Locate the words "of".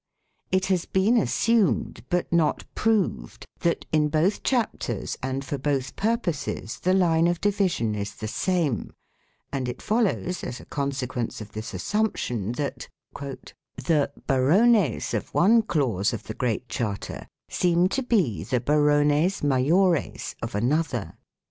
7.27-7.39, 11.39-11.51, 15.13-15.31, 16.13-16.23, 20.41-20.55